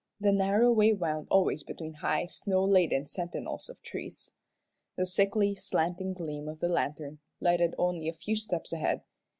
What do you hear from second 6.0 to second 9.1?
gleam of the lantern lighted only a few steps ahead.